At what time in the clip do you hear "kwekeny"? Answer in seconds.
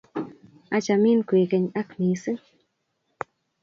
1.27-1.65